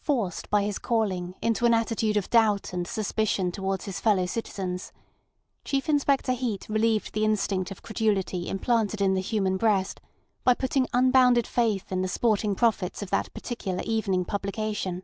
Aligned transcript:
Forced 0.00 0.48
by 0.48 0.62
his 0.62 0.78
calling 0.78 1.34
into 1.42 1.66
an 1.66 1.74
attitude 1.74 2.16
of 2.16 2.30
doubt 2.30 2.72
and 2.72 2.86
suspicion 2.86 3.52
towards 3.52 3.84
his 3.84 4.00
fellow 4.00 4.24
citizens, 4.24 4.90
Chief 5.66 5.86
Inspector 5.90 6.32
Heat 6.32 6.66
relieved 6.70 7.12
the 7.12 7.26
instinct 7.26 7.70
of 7.70 7.82
credulity 7.82 8.48
implanted 8.48 9.02
in 9.02 9.12
the 9.12 9.20
human 9.20 9.58
breast 9.58 10.00
by 10.44 10.54
putting 10.54 10.86
unbounded 10.94 11.46
faith 11.46 11.92
in 11.92 12.00
the 12.00 12.08
sporting 12.08 12.54
prophets 12.54 13.02
of 13.02 13.10
that 13.10 13.30
particular 13.34 13.82
evening 13.84 14.24
publication. 14.24 15.02